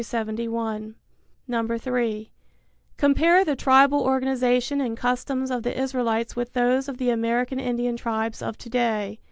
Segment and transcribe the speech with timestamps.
[0.03, 0.23] (3)
[2.97, 7.95] Compare the tribal organization and customs of the Israelites with those of the American Indian
[7.95, 9.19] tribes of to day.